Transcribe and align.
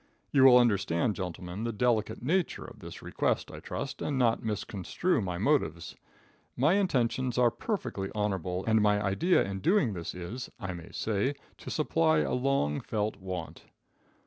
You 0.31 0.45
will 0.45 0.57
understand, 0.57 1.15
gentlemen, 1.15 1.63
the 1.63 1.71
delicate 1.71 2.23
nature 2.23 2.65
of 2.65 2.79
this 2.79 3.03
request, 3.03 3.51
I 3.51 3.59
trust, 3.59 4.01
and 4.01 4.17
not 4.17 4.41
misconstrue 4.43 5.21
my 5.21 5.37
motives. 5.37 5.95
My 6.57 6.73
intentions 6.73 7.37
are 7.37 7.51
perfectly 7.51 8.09
honorable, 8.15 8.65
and 8.65 8.81
my 8.81 8.99
idea 8.99 9.43
in 9.43 9.59
doing 9.59 9.93
this 9.93 10.15
is, 10.15 10.49
I 10.59 10.73
may 10.73 10.89
say, 10.91 11.35
to 11.59 11.69
supply 11.69 12.21
a 12.21 12.33
long 12.33 12.79
felt 12.81 13.17
want. 13.17 13.65